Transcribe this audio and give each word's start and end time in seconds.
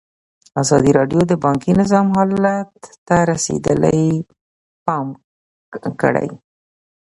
ازادي 0.61 0.91
راډیو 0.99 1.21
د 1.27 1.33
بانکي 1.43 1.71
نظام 1.81 2.07
حالت 2.15 2.71
ته 3.07 3.15
رسېدلي 3.31 4.03
پام 4.85 5.07
کړی. 6.01 6.29